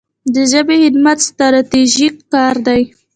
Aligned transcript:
د 0.33 0.35
ژبې 0.51 0.75
خدمت 0.83 1.17
ستراتیژیک 1.27 2.15
کار 2.33 2.55
دی. 2.67 2.81